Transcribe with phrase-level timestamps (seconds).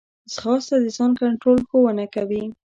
[0.33, 2.43] ځغاسته د ځان کنټرول ښوونه کوي